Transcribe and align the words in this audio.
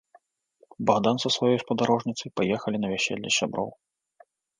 Багдан 0.89 1.19
са 1.23 1.29
сваёй 1.35 1.59
спадарожніцай 1.63 2.29
паехалі 2.41 2.77
на 2.81 2.87
вяселле 2.95 3.29
сяброў. 3.37 3.69